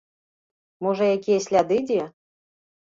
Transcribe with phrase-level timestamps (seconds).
[0.87, 2.01] Можа якія сляды дзе?